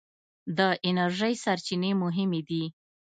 د 0.57 0.59
انرژۍ 0.87 1.33
سرچینې 1.43 1.91
مهمې 2.03 2.41
دي. 2.49 2.63